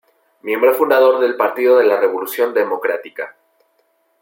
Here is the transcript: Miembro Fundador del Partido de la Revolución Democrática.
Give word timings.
Miembro 0.41 0.73
Fundador 0.73 1.19
del 1.19 1.35
Partido 1.35 1.77
de 1.77 1.83
la 1.85 1.95
Revolución 1.99 2.55
Democrática. 2.55 3.35